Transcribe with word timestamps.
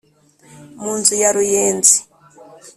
mu 0.81 0.91
nzu 0.99 1.13
ya 1.21 1.29
ruyenzi, 1.35 1.97